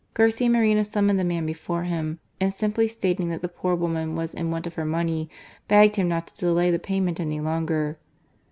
[0.15, 4.33] Garcia Moreno summoned the man before him, and simply stating that the poor woman was
[4.33, 5.29] in want of her money,
[5.67, 7.99] begged him not to delay the payment any longer.